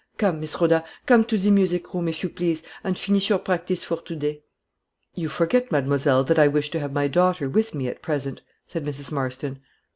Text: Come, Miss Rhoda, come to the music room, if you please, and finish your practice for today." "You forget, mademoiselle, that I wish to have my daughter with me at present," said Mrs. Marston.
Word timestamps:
Come, 0.17 0.39
Miss 0.39 0.59
Rhoda, 0.59 0.83
come 1.05 1.23
to 1.25 1.37
the 1.37 1.51
music 1.51 1.93
room, 1.93 2.07
if 2.07 2.23
you 2.23 2.29
please, 2.29 2.63
and 2.83 2.97
finish 2.97 3.29
your 3.29 3.37
practice 3.37 3.83
for 3.83 4.01
today." 4.01 4.41
"You 5.13 5.29
forget, 5.29 5.71
mademoiselle, 5.71 6.23
that 6.23 6.39
I 6.39 6.47
wish 6.47 6.71
to 6.71 6.79
have 6.79 6.91
my 6.91 7.07
daughter 7.07 7.47
with 7.47 7.75
me 7.75 7.87
at 7.87 8.01
present," 8.01 8.41
said 8.65 8.83
Mrs. 8.83 9.11
Marston. 9.11 9.59